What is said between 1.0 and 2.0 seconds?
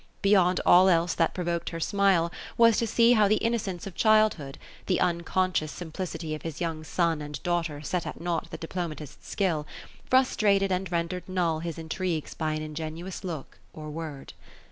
that provoked her